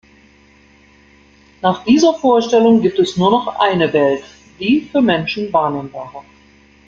Nach 1.61 1.83
dieser 1.85 2.15
Vorstellung 2.15 2.81
gibt 2.81 2.97
es 2.97 3.17
nur 3.17 3.29
noch 3.29 3.59
eine 3.59 3.93
Welt, 3.93 4.23
die 4.59 4.81
für 4.91 4.99
Menschen 4.99 5.53
wahrnehmbare. 5.53 6.23